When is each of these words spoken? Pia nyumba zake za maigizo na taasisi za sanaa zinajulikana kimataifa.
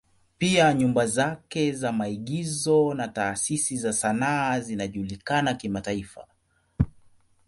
Pia 0.37 0.73
nyumba 0.73 1.07
zake 1.07 1.71
za 1.71 1.91
maigizo 1.91 2.93
na 2.93 3.07
taasisi 3.07 3.77
za 3.77 3.93
sanaa 3.93 4.59
zinajulikana 4.59 5.53
kimataifa. 5.53 6.27